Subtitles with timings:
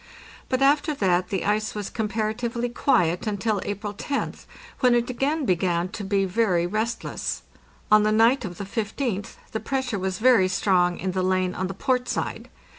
[0.49, 4.47] But after that the ice was compara tively quiet until April roth,
[4.79, 7.43] when it again began to be very rest less.
[7.91, 11.67] On the night of the 15th the pressure was very strong in the lane on
[11.67, 12.49] the port side.